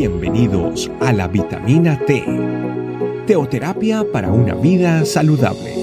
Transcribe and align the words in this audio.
Bienvenidos 0.00 0.90
a 1.00 1.12
la 1.12 1.28
vitamina 1.28 1.98
T, 2.06 2.24
teoterapia 3.26 4.02
para 4.10 4.32
una 4.32 4.54
vida 4.54 5.04
saludable. 5.04 5.74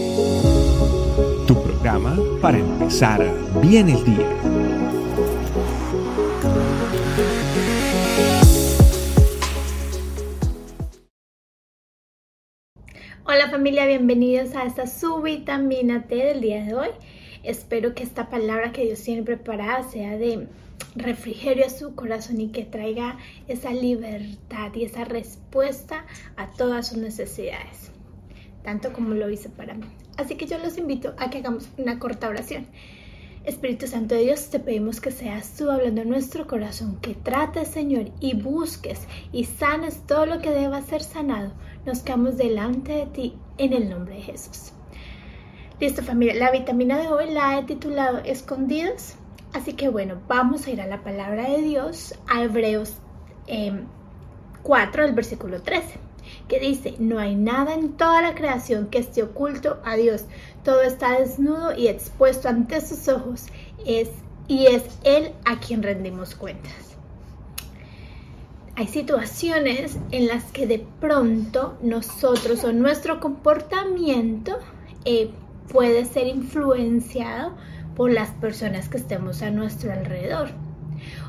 Tu 1.46 1.54
programa 1.62 2.18
para 2.42 2.58
empezar 2.58 3.24
bien 3.62 3.90
el 3.90 4.04
día. 4.04 4.28
Hola 13.24 13.52
familia, 13.52 13.86
bienvenidos 13.86 14.56
a 14.56 14.64
esta 14.64 14.88
su 14.88 15.22
vitamina 15.22 16.08
T 16.08 16.16
del 16.16 16.42
día 16.42 16.66
de 16.66 16.74
hoy. 16.74 16.90
Espero 17.44 17.94
que 17.94 18.02
esta 18.02 18.32
palabra 18.32 18.72
que 18.72 18.84
Dios 18.84 19.00
tiene 19.04 19.22
preparada 19.22 19.84
sea 19.84 20.18
de 20.18 20.48
refrigerio 20.96 21.66
a 21.66 21.70
su 21.70 21.96
corazón 21.96 22.42
y 22.42 22.50
que 22.50 22.66
traiga 22.66 23.18
esa 23.48 23.72
libertad 23.72 24.74
y 24.76 24.86
esa 24.86 25.04
respuesta 25.06 26.06
a 26.36 26.48
todas 26.48 26.88
sus 26.88 26.98
necesidades, 26.98 27.92
tanto 28.64 28.94
como 28.94 29.14
lo 29.14 29.30
hice 29.30 29.50
para 29.50 29.74
mí. 29.74 29.88
Así 30.18 30.36
que 30.36 30.48
yo 30.48 30.58
los 30.58 30.78
invito 30.78 31.14
a 31.18 31.30
que 31.30 31.40
hagamos 31.40 31.70
una 31.78 32.00
corta 32.00 32.30
oración. 32.30 32.68
Espíritu 33.46 33.88
Santo 33.88 34.16
de 34.16 34.24
Dios, 34.24 34.50
te 34.50 34.60
pedimos 34.60 35.00
que 35.00 35.10
seas 35.10 35.56
tú 35.56 35.72
hablando 35.72 36.02
en 36.02 36.10
nuestro 36.10 36.48
corazón, 36.48 37.00
que 37.00 37.14
trates, 37.14 37.70
Señor, 37.70 38.12
y 38.20 38.36
busques 38.36 39.08
y 39.32 39.46
sanes 39.46 40.06
todo 40.06 40.26
lo 40.26 40.40
que 40.40 40.50
deba 40.50 40.82
ser 40.82 41.02
sanado. 41.02 41.54
Nos 41.86 42.00
quedamos 42.02 42.36
delante 42.36 42.92
de 42.92 43.06
ti 43.06 43.38
en 43.58 43.72
el 43.72 43.90
nombre 43.90 44.16
de 44.16 44.22
Jesús. 44.24 44.74
Listo 45.80 46.04
familia, 46.04 46.34
la 46.36 46.52
vitamina 46.52 46.98
de 46.98 47.08
hoy 47.08 47.32
la 47.32 47.58
he 47.58 47.64
titulado 47.64 48.18
Escondidos 48.26 49.16
Así 49.54 49.74
que 49.74 49.90
bueno, 49.90 50.16
vamos 50.28 50.68
a 50.68 50.72
ir 50.72 50.82
a 50.82 50.88
la 50.88 51.04
palabra 51.04 51.50
de 51.50 51.62
Dios, 51.62 52.16
a 52.28 52.44
Hebreos 52.44 52.96
4, 54.64 55.06
el 55.06 55.14
versículo 55.14 55.62
13, 55.62 56.00
que 56.48 56.60
dice, 56.60 56.96
no 57.00 57.20
hay 57.20 57.36
nada 57.36 57.74
en 57.74 57.94
toda 57.94 58.22
la 58.22 58.36
creación 58.36 58.88
que 58.88 59.00
esté 59.00 59.24
oculto 59.24 59.80
a 59.86 59.96
Dios, 59.96 60.26
todo 60.64 60.82
está 60.82 61.20
desnudo 61.20 61.76
y 61.76 61.88
expuesto 61.88 62.50
ante 62.50 62.82
sus 62.82 63.08
ojos, 63.08 63.46
y 64.48 64.66
es 64.66 64.84
Él 65.04 65.32
a 65.46 65.60
quien 65.60 65.84
rendimos 65.84 66.36
cuentas. 66.36 66.98
Hay 68.76 68.88
situaciones 68.88 69.98
en 70.12 70.28
las 70.28 70.44
que 70.52 70.68
de 70.68 70.86
pronto 71.00 71.78
nosotros 71.82 72.64
o 72.64 72.74
nuestro 72.74 73.20
comportamiento 73.20 74.60
eh, 75.04 75.32
puede 75.72 76.06
ser 76.06 76.28
influenciado 76.28 77.54
por 77.98 78.12
las 78.12 78.30
personas 78.30 78.90
que 78.90 78.98
estemos 78.98 79.42
a 79.42 79.50
nuestro 79.50 79.92
alrededor. 79.92 80.50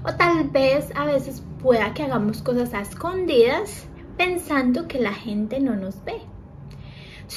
O 0.05 0.15
tal 0.15 0.51
vez 0.51 0.91
a 0.95 1.07
veces 1.07 1.43
pueda 1.63 1.95
que 1.95 2.03
hagamos 2.03 2.43
cosas 2.43 2.75
a 2.75 2.83
escondidas 2.83 3.87
pensando 4.19 4.87
que 4.87 5.01
la 5.01 5.15
gente 5.15 5.61
no 5.61 5.77
nos 5.77 6.05
ve. 6.05 6.21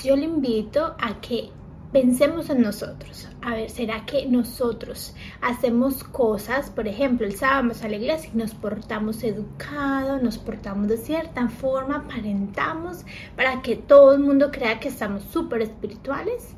Yo 0.03 0.17
le 0.17 0.25
invito 0.25 0.95
a 0.99 1.21
que 1.21 1.49
pensemos 1.93 2.49
en 2.49 2.61
nosotros. 2.61 3.29
A 3.41 3.51
ver, 3.55 3.69
¿será 3.69 4.05
que 4.05 4.25
nosotros 4.25 5.15
hacemos 5.41 6.03
cosas? 6.03 6.69
Por 6.69 6.89
ejemplo, 6.89 7.25
el 7.25 7.37
sábado 7.37 7.61
vamos 7.61 7.83
a 7.83 7.87
la 7.87 7.95
iglesia 7.95 8.31
y 8.33 8.37
nos 8.37 8.53
portamos 8.53 9.23
educados, 9.23 10.21
nos 10.21 10.39
portamos 10.39 10.89
de 10.89 10.97
cierta 10.97 11.47
forma, 11.47 11.97
aparentamos 11.97 13.05
para 13.37 13.61
que 13.61 13.77
todo 13.77 14.13
el 14.13 14.19
mundo 14.19 14.51
crea 14.51 14.81
que 14.81 14.89
estamos 14.89 15.23
súper 15.23 15.61
espirituales. 15.61 16.53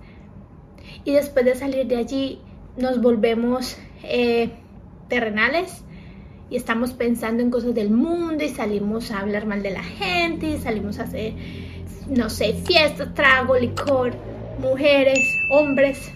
Y 1.06 1.14
después 1.14 1.46
de 1.46 1.54
salir 1.54 1.86
de 1.86 1.98
allí 1.98 2.42
nos 2.78 3.02
volvemos 3.02 3.78
eh, 4.04 4.52
terrenales 5.08 5.84
y 6.50 6.56
estamos 6.56 6.94
pensando 6.94 7.42
en 7.42 7.50
cosas 7.50 7.74
del 7.74 7.90
mundo 7.92 8.44
y 8.44 8.50
salimos 8.50 9.12
a 9.12 9.20
hablar 9.20 9.46
mal 9.46 9.64
de 9.64 9.72
la 9.72 9.84
gente 9.84 10.48
y 10.48 10.58
salimos 10.58 11.00
a 11.00 11.04
hacer, 11.04 11.34
no 12.08 12.30
sé, 12.30 12.54
fiestas, 12.66 13.14
trago, 13.14 13.58
licor, 13.58 14.14
mujeres, 14.60 15.20
hombres. 15.50 16.12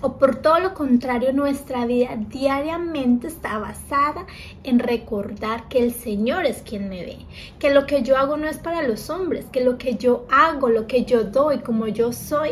O 0.00 0.16
por 0.16 0.36
todo 0.36 0.60
lo 0.60 0.74
contrario, 0.74 1.32
nuestra 1.32 1.84
vida 1.84 2.10
diariamente 2.28 3.26
está 3.26 3.58
basada 3.58 4.26
en 4.62 4.78
recordar 4.78 5.68
que 5.68 5.80
el 5.80 5.92
Señor 5.92 6.46
es 6.46 6.62
quien 6.62 6.88
me 6.88 7.04
ve, 7.04 7.18
que 7.58 7.74
lo 7.74 7.84
que 7.84 8.02
yo 8.02 8.16
hago 8.16 8.36
no 8.36 8.46
es 8.46 8.58
para 8.58 8.82
los 8.82 9.10
hombres, 9.10 9.46
que 9.50 9.64
lo 9.64 9.76
que 9.76 9.96
yo 9.96 10.24
hago, 10.30 10.68
lo 10.68 10.86
que 10.86 11.04
yo 11.04 11.24
doy, 11.24 11.58
como 11.60 11.88
yo 11.88 12.12
soy, 12.12 12.50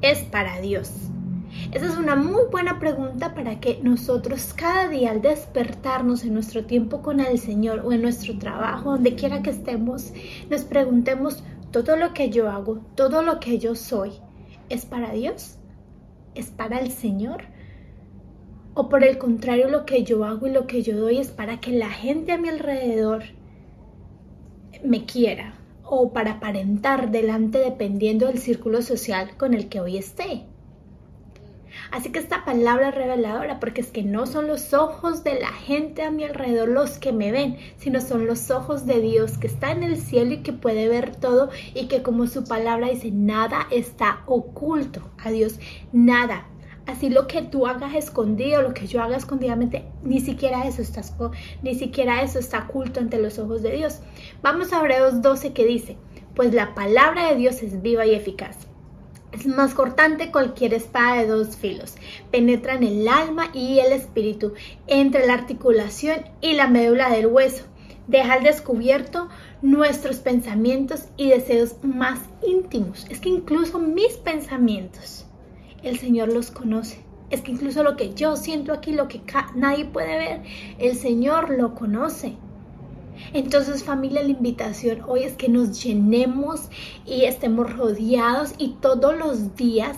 es 0.00 0.20
para 0.24 0.60
Dios. 0.60 0.90
Esa 1.70 1.84
es 1.84 1.98
una 1.98 2.16
muy 2.16 2.44
buena 2.50 2.78
pregunta 2.78 3.34
para 3.34 3.60
que 3.60 3.78
nosotros 3.82 4.54
cada 4.54 4.88
día 4.88 5.10
al 5.10 5.20
despertarnos 5.20 6.24
en 6.24 6.32
nuestro 6.32 6.64
tiempo 6.64 7.02
con 7.02 7.20
el 7.20 7.38
Señor 7.38 7.80
o 7.84 7.92
en 7.92 8.00
nuestro 8.00 8.38
trabajo, 8.38 8.92
donde 8.92 9.14
quiera 9.14 9.42
que 9.42 9.50
estemos, 9.50 10.14
nos 10.48 10.62
preguntemos, 10.62 11.44
¿todo 11.70 11.96
lo 11.96 12.14
que 12.14 12.30
yo 12.30 12.50
hago, 12.50 12.78
todo 12.94 13.22
lo 13.22 13.38
que 13.38 13.58
yo 13.58 13.74
soy, 13.74 14.12
es 14.70 14.86
para 14.86 15.12
Dios? 15.12 15.58
¿Es 16.34 16.46
para 16.50 16.78
el 16.78 16.90
Señor? 16.90 17.42
¿O 18.72 18.88
por 18.88 19.04
el 19.04 19.18
contrario, 19.18 19.68
lo 19.68 19.84
que 19.84 20.04
yo 20.04 20.24
hago 20.24 20.46
y 20.46 20.52
lo 20.52 20.66
que 20.66 20.82
yo 20.82 20.96
doy 20.96 21.18
es 21.18 21.28
para 21.28 21.60
que 21.60 21.72
la 21.72 21.90
gente 21.90 22.32
a 22.32 22.38
mi 22.38 22.48
alrededor 22.48 23.24
me 24.82 25.04
quiera? 25.04 25.54
o 25.90 26.12
para 26.12 26.32
aparentar 26.32 27.10
delante 27.10 27.58
dependiendo 27.58 28.26
del 28.26 28.38
círculo 28.38 28.82
social 28.82 29.38
con 29.38 29.54
el 29.54 29.70
que 29.70 29.80
hoy 29.80 29.96
esté. 29.96 30.44
Así 31.90 32.10
que 32.12 32.18
esta 32.18 32.44
palabra 32.44 32.90
es 32.90 32.94
reveladora 32.94 33.60
porque 33.60 33.80
es 33.80 33.88
que 33.88 34.02
no 34.02 34.26
son 34.26 34.46
los 34.46 34.74
ojos 34.74 35.24
de 35.24 35.40
la 35.40 35.48
gente 35.48 36.02
a 36.02 36.10
mi 36.10 36.24
alrededor 36.24 36.68
los 36.68 36.98
que 36.98 37.12
me 37.12 37.32
ven, 37.32 37.56
sino 37.78 38.00
son 38.00 38.26
los 38.26 38.50
ojos 38.50 38.84
de 38.84 39.00
Dios 39.00 39.38
que 39.38 39.46
está 39.46 39.70
en 39.70 39.82
el 39.82 39.96
cielo 39.96 40.34
y 40.34 40.42
que 40.42 40.52
puede 40.52 40.88
ver 40.88 41.16
todo 41.16 41.50
y 41.74 41.86
que 41.86 42.02
como 42.02 42.26
su 42.26 42.44
palabra 42.44 42.88
dice, 42.88 43.10
nada 43.10 43.66
está 43.70 44.22
oculto 44.26 45.10
a 45.18 45.30
Dios, 45.30 45.58
nada. 45.92 46.46
Así 46.86 47.10
lo 47.10 47.26
que 47.26 47.42
tú 47.42 47.66
hagas 47.66 47.94
escondido, 47.94 48.62
lo 48.62 48.72
que 48.72 48.86
yo 48.86 49.02
haga 49.02 49.16
escondidamente, 49.16 49.84
ni 50.02 50.20
siquiera 50.20 50.66
eso 50.66 50.80
está, 50.80 51.02
ni 51.62 51.74
siquiera 51.74 52.22
eso 52.22 52.38
está 52.38 52.60
oculto 52.60 53.00
ante 53.00 53.18
los 53.18 53.38
ojos 53.38 53.62
de 53.62 53.72
Dios. 53.72 54.00
Vamos 54.42 54.72
a 54.72 54.80
Hebreos 54.80 55.20
12 55.20 55.52
que 55.52 55.66
dice, 55.66 55.96
pues 56.34 56.54
la 56.54 56.74
palabra 56.74 57.28
de 57.28 57.36
Dios 57.36 57.62
es 57.62 57.82
viva 57.82 58.06
y 58.06 58.14
eficaz 58.14 58.68
es 59.32 59.46
más 59.46 59.74
cortante 59.74 60.30
cualquier 60.30 60.74
espada 60.74 61.16
de 61.16 61.26
dos 61.26 61.56
filos. 61.56 61.96
Penetra 62.30 62.74
en 62.74 62.84
el 62.84 63.08
alma 63.08 63.50
y 63.52 63.78
el 63.78 63.92
espíritu, 63.92 64.54
entre 64.86 65.26
la 65.26 65.34
articulación 65.34 66.20
y 66.40 66.54
la 66.54 66.68
médula 66.68 67.10
del 67.10 67.26
hueso. 67.26 67.64
Deja 68.06 68.34
al 68.34 68.42
descubierto 68.42 69.28
nuestros 69.60 70.16
pensamientos 70.18 71.04
y 71.16 71.28
deseos 71.28 71.76
más 71.82 72.20
íntimos. 72.46 73.06
Es 73.10 73.20
que 73.20 73.28
incluso 73.28 73.78
mis 73.78 74.14
pensamientos, 74.14 75.26
el 75.82 75.98
Señor 75.98 76.32
los 76.32 76.50
conoce. 76.50 77.00
Es 77.30 77.42
que 77.42 77.50
incluso 77.50 77.82
lo 77.82 77.96
que 77.96 78.14
yo 78.14 78.36
siento 78.36 78.72
aquí, 78.72 78.92
lo 78.92 79.08
que 79.08 79.20
nadie 79.54 79.84
puede 79.84 80.16
ver, 80.16 80.42
el 80.78 80.96
Señor 80.96 81.50
lo 81.50 81.74
conoce. 81.74 82.36
Entonces 83.32 83.84
familia, 83.84 84.22
la 84.22 84.30
invitación 84.30 85.02
hoy 85.06 85.24
es 85.24 85.34
que 85.34 85.48
nos 85.48 85.82
llenemos 85.82 86.68
y 87.06 87.24
estemos 87.24 87.72
rodeados 87.72 88.54
y 88.58 88.76
todos 88.80 89.16
los 89.16 89.56
días 89.56 89.96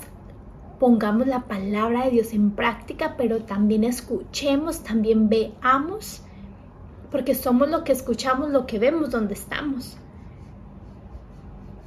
pongamos 0.81 1.27
la 1.27 1.41
palabra 1.41 2.07
de 2.07 2.11
Dios 2.13 2.33
en 2.33 2.53
práctica, 2.53 3.15
pero 3.17 3.43
también 3.43 3.85
escuchemos, 3.85 4.83
también 4.83 5.29
veamos, 5.29 6.23
porque 7.11 7.35
somos 7.35 7.69
lo 7.69 7.85
que 7.85 7.93
escuchamos, 7.93 8.51
lo 8.51 8.67
que 8.67 8.79
vemos 8.79 9.11
donde 9.11 9.35
estamos. 9.35 9.99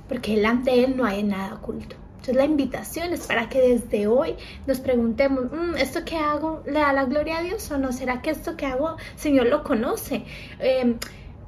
Porque 0.08 0.36
delante 0.36 0.72
de 0.72 0.84
Él 0.84 0.98
no 0.98 1.06
hay 1.06 1.24
nada 1.24 1.56
oculto. 1.56 1.96
Entonces 2.24 2.36
la 2.36 2.46
invitación 2.46 3.12
es 3.12 3.28
para 3.28 3.50
que 3.50 3.60
desde 3.60 4.08
hoy 4.08 4.36
nos 4.66 4.80
preguntemos, 4.80 5.52
mm, 5.52 5.76
¿esto 5.76 6.06
que 6.06 6.16
hago 6.16 6.64
le 6.66 6.80
da 6.80 6.94
la 6.94 7.04
gloria 7.04 7.40
a 7.40 7.42
Dios 7.42 7.70
o 7.72 7.78
no? 7.78 7.92
¿Será 7.92 8.22
que 8.22 8.30
esto 8.30 8.56
que 8.56 8.66
hago 8.66 8.96
Señor 9.16 9.48
lo 9.48 9.64
conoce? 9.64 10.24
Eh, 10.60 10.96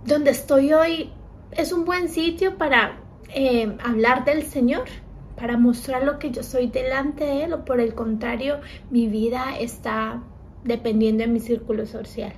donde 0.05 0.31
estoy 0.31 0.71
hoy 0.71 1.09
es 1.51 1.71
un 1.71 1.83
buen 1.83 2.09
sitio 2.09 2.57
para 2.57 2.99
eh, 3.33 3.75
hablar 3.83 4.23
del 4.23 4.43
Señor, 4.43 4.85
para 5.35 5.57
mostrar 5.57 6.03
lo 6.03 6.19
que 6.19 6.31
yo 6.31 6.43
soy 6.43 6.67
delante 6.67 7.25
de 7.25 7.43
Él, 7.45 7.53
o 7.53 7.65
por 7.65 7.79
el 7.79 7.95
contrario, 7.95 8.59
mi 8.91 9.07
vida 9.07 9.57
está 9.59 10.21
dependiendo 10.63 11.23
de 11.23 11.29
mi 11.29 11.39
círculo 11.39 11.85
social. 11.85 12.33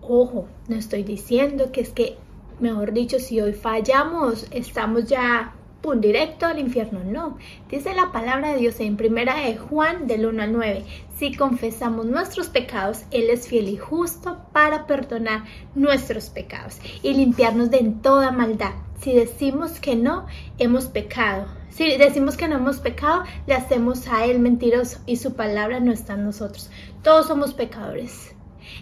Ojo, 0.00 0.48
no 0.68 0.76
estoy 0.76 1.04
diciendo 1.04 1.70
que 1.70 1.82
es 1.82 1.90
que, 1.90 2.16
mejor 2.58 2.92
dicho, 2.92 3.18
si 3.18 3.40
hoy 3.40 3.52
fallamos, 3.52 4.46
estamos 4.50 5.04
ya 5.06 5.54
pum, 5.80 6.00
directo 6.00 6.46
al 6.46 6.58
infierno. 6.58 7.00
No, 7.04 7.38
dice 7.70 7.94
la 7.94 8.12
palabra 8.12 8.52
de 8.52 8.58
Dios 8.58 8.80
en 8.80 8.96
primera 8.96 9.36
de 9.36 9.56
Juan 9.56 10.06
del 10.06 10.26
1 10.26 10.42
al 10.42 10.52
9. 10.52 10.84
Si 11.18 11.34
confesamos 11.34 12.06
nuestros 12.06 12.48
pecados, 12.48 13.04
Él 13.10 13.30
es 13.30 13.48
fiel 13.48 13.68
y 13.68 13.76
justo 13.76 14.38
para 14.52 14.86
perdonar 14.86 15.44
nuestros 15.74 16.30
pecados 16.30 16.78
y 17.02 17.14
limpiarnos 17.14 17.70
de 17.70 17.94
toda 18.02 18.30
maldad. 18.30 18.72
Si 19.00 19.14
decimos 19.14 19.80
que 19.80 19.96
no, 19.96 20.26
hemos 20.58 20.86
pecado. 20.86 21.46
Si 21.70 21.96
decimos 21.96 22.36
que 22.36 22.48
no 22.48 22.56
hemos 22.56 22.80
pecado, 22.80 23.24
le 23.46 23.54
hacemos 23.54 24.06
a 24.08 24.26
Él 24.26 24.40
mentiroso 24.40 24.98
y 25.06 25.16
su 25.16 25.34
palabra 25.34 25.80
no 25.80 25.92
está 25.92 26.14
en 26.14 26.24
nosotros. 26.24 26.70
Todos 27.02 27.26
somos 27.26 27.54
pecadores. 27.54 28.34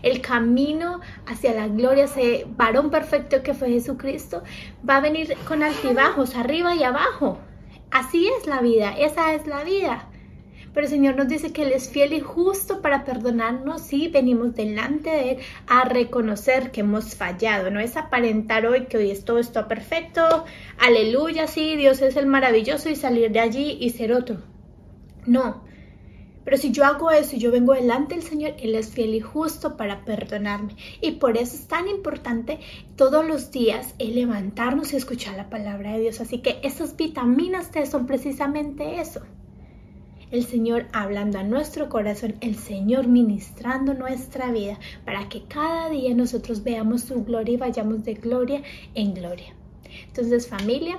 El 0.02 0.20
camino 0.20 1.00
hacia 1.26 1.54
la 1.54 1.68
gloria, 1.68 2.04
ese 2.04 2.46
varón 2.56 2.90
perfecto 2.90 3.42
que 3.42 3.54
fue 3.54 3.70
Jesucristo, 3.70 4.42
va 4.88 4.96
a 4.96 5.00
venir 5.00 5.36
con 5.46 5.62
altibajos, 5.62 6.36
arriba 6.36 6.74
y 6.74 6.82
abajo. 6.82 7.38
Así 7.90 8.28
es 8.38 8.46
la 8.46 8.60
vida, 8.60 8.92
esa 8.98 9.34
es 9.34 9.46
la 9.46 9.64
vida. 9.64 10.08
Pero 10.74 10.86
el 10.86 10.90
Señor 10.92 11.16
nos 11.16 11.28
dice 11.28 11.52
que 11.52 11.62
Él 11.62 11.72
es 11.72 11.90
fiel 11.90 12.12
y 12.12 12.20
justo 12.20 12.82
para 12.82 13.04
perdonarnos 13.04 13.82
si 13.82 14.08
venimos 14.08 14.54
delante 14.54 15.10
de 15.10 15.30
Él 15.32 15.38
a 15.66 15.84
reconocer 15.84 16.70
que 16.70 16.82
hemos 16.82 17.14
fallado. 17.14 17.70
No 17.70 17.80
es 17.80 17.96
aparentar 17.96 18.66
hoy 18.66 18.86
que 18.86 18.98
hoy 18.98 19.10
es 19.10 19.24
todo 19.24 19.38
está 19.38 19.66
perfecto, 19.66 20.44
aleluya, 20.78 21.46
sí, 21.46 21.76
Dios 21.76 22.02
es 22.02 22.16
el 22.16 22.26
maravilloso 22.26 22.90
y 22.90 22.96
salir 22.96 23.32
de 23.32 23.40
allí 23.40 23.78
y 23.80 23.90
ser 23.90 24.12
otro. 24.12 24.36
No. 25.26 25.67
Pero 26.48 26.56
si 26.56 26.72
yo 26.72 26.86
hago 26.86 27.10
eso 27.10 27.36
y 27.36 27.40
yo 27.40 27.52
vengo 27.52 27.74
delante 27.74 28.14
del 28.14 28.24
Señor, 28.24 28.54
Él 28.58 28.74
es 28.74 28.88
fiel 28.88 29.14
y 29.14 29.20
justo 29.20 29.76
para 29.76 30.06
perdonarme. 30.06 30.76
Y 31.02 31.10
por 31.10 31.36
eso 31.36 31.54
es 31.54 31.68
tan 31.68 31.88
importante 31.88 32.58
todos 32.96 33.22
los 33.26 33.50
días 33.50 33.94
el 33.98 34.14
levantarnos 34.14 34.94
y 34.94 34.96
escuchar 34.96 35.36
la 35.36 35.50
palabra 35.50 35.92
de 35.92 36.00
Dios. 36.00 36.22
Así 36.22 36.38
que 36.38 36.58
esas 36.62 36.96
vitaminas 36.96 37.70
T 37.70 37.84
son 37.84 38.06
precisamente 38.06 38.98
eso 38.98 39.20
el 40.30 40.46
Señor 40.46 40.86
hablando 40.94 41.38
a 41.38 41.42
nuestro 41.42 41.90
corazón, 41.90 42.36
el 42.40 42.54
Señor 42.54 43.08
ministrando 43.08 43.92
nuestra 43.92 44.50
vida 44.50 44.78
para 45.04 45.28
que 45.28 45.42
cada 45.44 45.90
día 45.90 46.14
nosotros 46.14 46.64
veamos 46.64 47.02
su 47.02 47.24
gloria 47.24 47.52
y 47.52 47.58
vayamos 47.58 48.04
de 48.04 48.14
gloria 48.14 48.62
en 48.94 49.12
gloria. 49.12 49.54
Entonces 50.06 50.48
familia, 50.48 50.98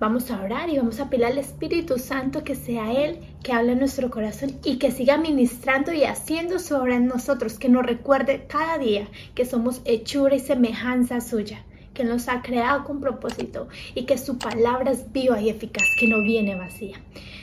vamos 0.00 0.30
a 0.30 0.42
orar 0.42 0.70
y 0.70 0.78
vamos 0.78 0.98
a 0.98 1.10
pedir 1.10 1.26
al 1.26 1.38
Espíritu 1.38 1.98
Santo 1.98 2.42
que 2.42 2.56
sea 2.56 2.90
Él 2.90 3.20
que 3.42 3.52
hable 3.52 3.72
en 3.72 3.78
nuestro 3.78 4.10
corazón 4.10 4.56
y 4.64 4.78
que 4.78 4.90
siga 4.90 5.18
ministrando 5.18 5.92
y 5.92 6.04
haciendo 6.04 6.58
su 6.58 6.74
obra 6.74 6.96
en 6.96 7.06
nosotros, 7.06 7.58
que 7.58 7.68
nos 7.68 7.84
recuerde 7.84 8.46
cada 8.48 8.78
día 8.78 9.06
que 9.34 9.44
somos 9.44 9.82
hechura 9.84 10.34
y 10.34 10.40
semejanza 10.40 11.20
suya 11.20 11.64
que 11.94 12.04
nos 12.04 12.28
ha 12.28 12.40
creado 12.40 12.84
con 12.84 13.00
propósito 13.00 13.68
y 13.94 14.04
que 14.04 14.16
su 14.16 14.38
palabra 14.38 14.92
es 14.92 15.12
viva 15.12 15.40
y 15.40 15.50
eficaz, 15.50 15.86
que 15.98 16.08
no 16.08 16.22
viene 16.22 16.54
vacía. 16.54 16.98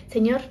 Señor, 0.10 0.42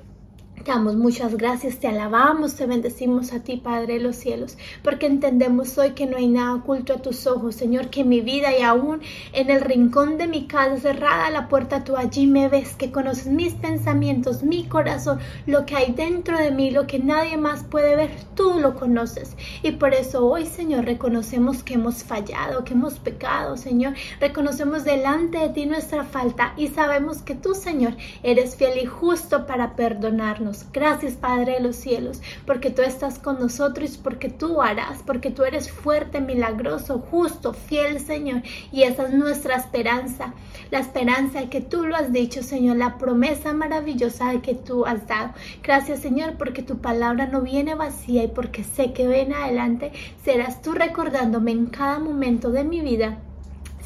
damos 0.65 0.97
muchas 0.97 1.37
gracias, 1.37 1.79
te 1.79 1.87
alabamos, 1.87 2.57
te 2.57 2.67
bendecimos 2.67 3.33
a 3.33 3.41
ti, 3.41 3.57
Padre 3.57 3.95
de 3.95 4.01
los 4.01 4.17
cielos, 4.17 4.57
porque 4.83 5.07
entendemos 5.07 5.77
hoy 5.79 5.91
que 5.91 6.07
no 6.07 6.17
hay 6.17 6.29
nada 6.29 6.55
oculto 6.55 6.95
a 6.95 7.03
tus 7.03 7.27
ojos, 7.27 7.55
Señor, 7.55 7.89
que 7.89 8.05
mi 8.05 8.21
vida 8.21 8.57
y 8.57 8.63
aún 8.63 9.01
en 9.33 9.51
el 9.51 9.61
rincón 9.61 10.19
de 10.19 10.27
mi 10.27 10.47
casa 10.47 10.77
cerrada 10.79 11.31
la 11.31 11.49
puerta, 11.49 11.85
tú 11.85 11.97
allí 11.97 12.27
me 12.27 12.49
ves, 12.49 12.75
que 12.75 12.91
conoces 12.91 13.27
mis 13.27 13.55
pensamientos, 13.55 14.43
mi 14.43 14.65
corazón, 14.67 15.21
lo 15.47 15.67
que 15.67 15.77
hay 15.77 15.93
dentro 15.93 16.39
de 16.39 16.51
mí, 16.51 16.71
lo 16.71 16.87
que 16.87 16.99
nadie 16.99 17.37
más 17.37 17.63
puede 17.63 17.95
ver, 17.95 18.11
tú 18.35 18.55
lo 18.59 18.75
conoces. 18.75 19.37
Y 19.63 19.73
por 19.73 19.95
eso 19.95 20.27
hoy, 20.27 20.47
Señor, 20.47 20.85
reconocemos 20.85 21.63
que 21.63 21.75
hemos 21.75 22.03
fallado, 22.03 22.65
que 22.65 22.75
hemos 22.75 22.99
pecado, 22.99 23.57
Señor, 23.57 23.95
reconocemos 24.21 24.85
delante 24.85 25.39
de 25.39 25.49
ti 25.51 25.67
nuestra 25.67 26.05
falta 26.05 26.55
y 26.57 26.69
sabemos 26.69 27.23
que 27.23 27.35
tú, 27.35 27.55
Señor, 27.55 27.95
eres 28.23 28.57
fiel 28.57 28.79
y 28.83 28.87
justo 28.87 29.47
para 29.47 29.77
perdonarnos. 29.77 30.46
Gracias 30.73 31.15
Padre 31.15 31.55
de 31.55 31.61
los 31.61 31.77
cielos, 31.77 32.21
porque 32.47 32.71
tú 32.71 32.83
estás 32.83 33.19
con 33.19 33.41
nosotros, 33.41 33.97
porque 33.97 34.29
tú 34.29 34.63
harás, 34.63 35.03
porque 35.05 35.31
tú 35.31 35.45
eres 35.45 35.71
fuerte, 35.71 36.21
milagroso, 36.21 36.99
justo, 36.99 37.53
fiel 37.53 38.01
Señor. 38.01 38.43
Y 38.73 38.83
esa 38.83 39.05
es 39.05 39.15
nuestra 39.15 39.57
esperanza, 39.57 40.35
la 40.71 40.79
esperanza 40.79 41.41
de 41.41 41.49
que 41.49 41.61
tú 41.61 41.85
lo 41.87 41.97
has 41.97 42.13
dicho 42.13 42.43
Señor, 42.43 42.77
la 42.77 42.99
promesa 42.99 43.53
maravillosa 43.53 44.31
de 44.31 44.41
que 44.41 44.55
tú 44.55 44.87
has 44.87 45.07
dado. 45.07 45.33
Gracias 45.63 46.01
Señor, 46.01 46.35
porque 46.39 46.63
tu 46.63 46.79
palabra 46.79 47.27
no 47.27 47.41
viene 47.41 47.75
vacía 47.75 48.25
y 48.25 48.29
porque 48.29 48.65
sé 48.65 48.93
que 48.93 49.07
ven 49.07 49.33
adelante 49.33 49.93
serás 50.25 50.63
tú 50.63 50.73
recordándome 50.73 51.53
en 51.53 51.67
cada 51.67 51.99
momento 51.99 52.51
de 52.51 52.65
mi 52.65 52.81
vida 52.81 53.19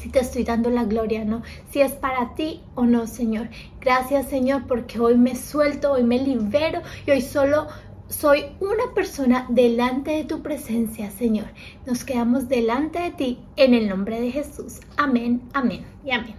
si 0.01 0.09
te 0.09 0.19
estoy 0.19 0.43
dando 0.43 0.69
la 0.69 0.85
gloria, 0.85 1.23
¿no? 1.25 1.43
Si 1.69 1.81
es 1.81 1.91
para 1.91 2.33
ti 2.33 2.61
o 2.73 2.85
no, 2.85 3.05
Señor. 3.05 3.49
Gracias, 3.79 4.29
Señor, 4.29 4.65
porque 4.67 4.99
hoy 4.99 5.15
me 5.15 5.35
suelto, 5.35 5.91
hoy 5.91 6.03
me 6.03 6.19
libero 6.19 6.81
y 7.05 7.11
hoy 7.11 7.21
solo 7.21 7.67
soy 8.07 8.45
una 8.59 8.93
persona 8.95 9.45
delante 9.49 10.11
de 10.11 10.23
tu 10.25 10.41
presencia, 10.41 11.11
Señor. 11.11 11.47
Nos 11.85 12.03
quedamos 12.03 12.49
delante 12.49 12.99
de 12.99 13.11
ti 13.11 13.39
en 13.55 13.73
el 13.73 13.87
nombre 13.87 14.19
de 14.19 14.31
Jesús. 14.31 14.79
Amén, 14.97 15.43
amén 15.53 15.85
y 16.03 16.11
amén. 16.11 16.35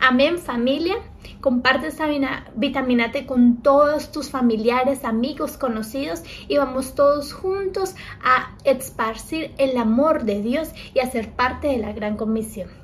Amén 0.00 0.38
familia, 0.38 0.94
comparte 1.40 1.88
esta 1.88 2.06
vitamina 2.54 3.10
T 3.10 3.26
con 3.26 3.62
todos 3.62 4.12
tus 4.12 4.30
familiares, 4.30 5.04
amigos, 5.04 5.56
conocidos 5.56 6.22
y 6.46 6.58
vamos 6.58 6.94
todos 6.94 7.32
juntos 7.32 7.96
a 8.22 8.56
esparcir 8.64 9.52
el 9.58 9.76
amor 9.76 10.24
de 10.24 10.42
Dios 10.42 10.70
y 10.94 11.00
a 11.00 11.10
ser 11.10 11.32
parte 11.32 11.68
de 11.68 11.78
la 11.78 11.92
gran 11.92 12.16
comisión. 12.16 12.83